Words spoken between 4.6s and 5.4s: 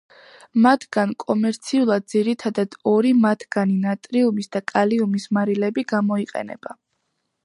კალიუმის